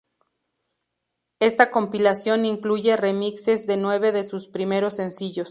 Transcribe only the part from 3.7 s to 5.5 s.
nueve de sus primeros sencillos.